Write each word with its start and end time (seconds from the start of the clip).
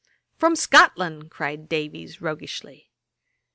'From 0.35 0.55
Scotland,' 0.55 1.29
cried 1.29 1.69
Davies 1.69 2.21
roguishly. 2.23 2.89